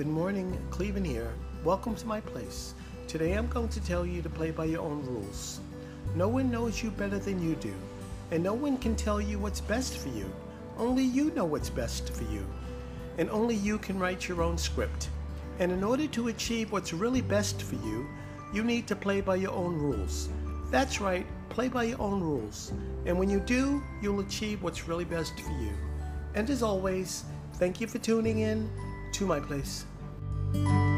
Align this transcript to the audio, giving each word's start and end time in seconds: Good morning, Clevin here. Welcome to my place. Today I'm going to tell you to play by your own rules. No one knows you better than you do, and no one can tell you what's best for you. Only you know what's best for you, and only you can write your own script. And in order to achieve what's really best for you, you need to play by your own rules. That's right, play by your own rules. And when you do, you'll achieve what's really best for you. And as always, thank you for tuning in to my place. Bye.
Good 0.00 0.08
morning, 0.08 0.58
Clevin 0.70 1.04
here. 1.04 1.30
Welcome 1.62 1.94
to 1.96 2.06
my 2.06 2.22
place. 2.22 2.72
Today 3.06 3.34
I'm 3.34 3.48
going 3.48 3.68
to 3.68 3.84
tell 3.84 4.06
you 4.06 4.22
to 4.22 4.30
play 4.30 4.50
by 4.50 4.64
your 4.64 4.80
own 4.80 5.04
rules. 5.04 5.60
No 6.14 6.26
one 6.26 6.50
knows 6.50 6.82
you 6.82 6.90
better 6.90 7.18
than 7.18 7.46
you 7.46 7.54
do, 7.56 7.74
and 8.30 8.42
no 8.42 8.54
one 8.54 8.78
can 8.78 8.96
tell 8.96 9.20
you 9.20 9.38
what's 9.38 9.60
best 9.60 9.98
for 9.98 10.08
you. 10.08 10.32
Only 10.78 11.02
you 11.02 11.32
know 11.32 11.44
what's 11.44 11.68
best 11.68 12.14
for 12.14 12.24
you, 12.32 12.46
and 13.18 13.28
only 13.28 13.54
you 13.54 13.76
can 13.76 13.98
write 13.98 14.26
your 14.26 14.40
own 14.40 14.56
script. 14.56 15.10
And 15.58 15.70
in 15.70 15.84
order 15.84 16.06
to 16.06 16.28
achieve 16.28 16.72
what's 16.72 16.94
really 16.94 17.20
best 17.20 17.60
for 17.60 17.74
you, 17.74 18.08
you 18.54 18.64
need 18.64 18.86
to 18.86 18.96
play 18.96 19.20
by 19.20 19.36
your 19.36 19.52
own 19.52 19.76
rules. 19.76 20.30
That's 20.70 21.02
right, 21.02 21.26
play 21.50 21.68
by 21.68 21.82
your 21.82 22.00
own 22.00 22.22
rules. 22.22 22.72
And 23.04 23.18
when 23.18 23.28
you 23.28 23.38
do, 23.38 23.82
you'll 24.00 24.20
achieve 24.20 24.62
what's 24.62 24.88
really 24.88 25.04
best 25.04 25.38
for 25.38 25.52
you. 25.60 25.74
And 26.34 26.48
as 26.48 26.62
always, 26.62 27.24
thank 27.56 27.82
you 27.82 27.86
for 27.86 27.98
tuning 27.98 28.38
in 28.38 28.70
to 29.12 29.26
my 29.26 29.40
place. 29.40 29.84
Bye. 30.52 30.89